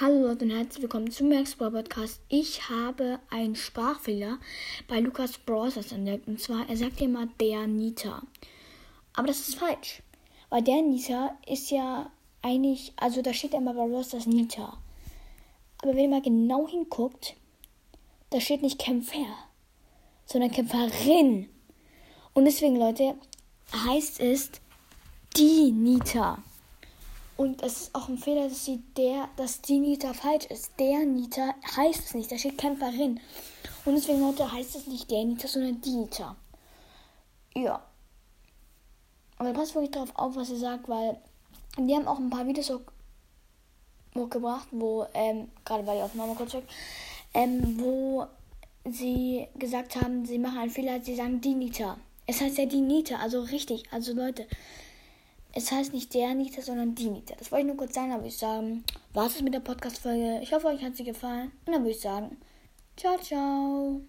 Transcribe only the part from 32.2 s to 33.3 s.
da steht Kämpferin.